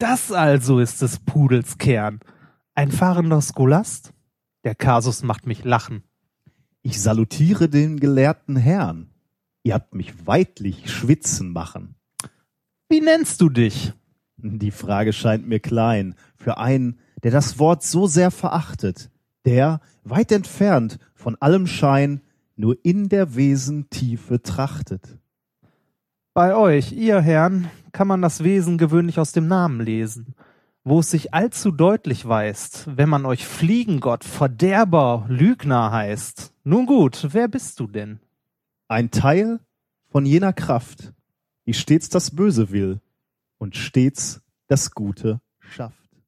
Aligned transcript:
Das 0.00 0.32
also 0.32 0.78
ist 0.80 1.02
des 1.02 1.18
Pudels 1.18 1.76
Kern. 1.76 2.20
Ein 2.74 2.90
fahrender 2.90 3.42
Scholast? 3.42 4.14
Der 4.64 4.74
Kasus 4.74 5.22
macht 5.22 5.46
mich 5.46 5.62
lachen. 5.62 6.04
Ich 6.80 7.02
salutiere 7.02 7.68
den 7.68 8.00
gelehrten 8.00 8.56
Herrn. 8.56 9.10
Ihr 9.62 9.74
habt 9.74 9.94
mich 9.94 10.26
weidlich 10.26 10.90
schwitzen 10.90 11.52
machen. 11.52 11.96
Wie 12.88 13.02
nennst 13.02 13.42
du 13.42 13.50
dich? 13.50 13.92
Die 14.38 14.70
Frage 14.70 15.12
scheint 15.12 15.46
mir 15.46 15.60
klein 15.60 16.14
für 16.34 16.56
einen, 16.56 16.98
der 17.22 17.30
das 17.30 17.58
Wort 17.58 17.82
so 17.82 18.06
sehr 18.06 18.30
verachtet, 18.30 19.10
der, 19.44 19.82
weit 20.04 20.32
entfernt 20.32 20.98
von 21.14 21.36
allem 21.42 21.66
Schein, 21.66 22.22
nur 22.56 22.78
in 22.84 23.10
der 23.10 23.34
Wesen 23.34 23.90
Tiefe 23.90 24.40
trachtet. 24.40 25.18
Bei 26.32 26.54
euch, 26.54 26.92
ihr 26.92 27.20
Herren, 27.20 27.68
kann 27.92 28.08
man 28.08 28.22
das 28.22 28.44
Wesen 28.44 28.78
gewöhnlich 28.78 29.18
aus 29.18 29.32
dem 29.32 29.48
Namen 29.48 29.80
lesen, 29.80 30.34
wo 30.84 31.00
es 31.00 31.10
sich 31.10 31.34
allzu 31.34 31.70
deutlich 31.70 32.26
weist, 32.26 32.88
wenn 32.96 33.08
man 33.08 33.26
euch 33.26 33.46
Fliegengott, 33.46 34.24
Verderber, 34.24 35.26
Lügner 35.28 35.90
heißt. 35.90 36.52
Nun 36.64 36.86
gut, 36.86 37.28
wer 37.32 37.48
bist 37.48 37.80
du 37.80 37.86
denn? 37.86 38.20
Ein 38.88 39.10
Teil 39.10 39.60
von 40.08 40.26
jener 40.26 40.52
Kraft, 40.52 41.12
die 41.66 41.74
stets 41.74 42.08
das 42.08 42.30
Böse 42.30 42.70
will 42.70 43.00
und 43.58 43.76
stets 43.76 44.40
das 44.66 44.90
Gute 44.92 45.40
schafft. 45.58 45.99